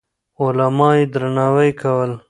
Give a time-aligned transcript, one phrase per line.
[0.41, 2.11] علما يې درناوي کول.